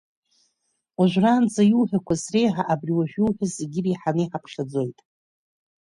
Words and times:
Уажәраанӡа 0.99 1.61
иуҳәақәаз 1.71 2.23
реиҳа 2.33 2.63
абри 2.73 2.93
уажәы 2.97 3.19
иуҳәаз 3.19 3.51
зегьы 3.59 3.77
иреицәаны 3.79 4.21
иҳаԥхьаӡоит… 4.23 4.97